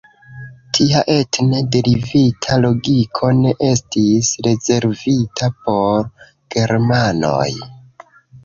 [0.77, 6.11] Tia etne derivita logiko ne estis rezervita por
[6.57, 7.49] Germanoj.